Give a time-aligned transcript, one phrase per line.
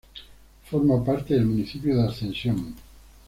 [0.65, 2.73] Forma parte del municipio de Ascensión.